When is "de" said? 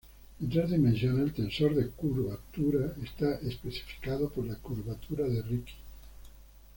1.75-1.87, 5.27-5.43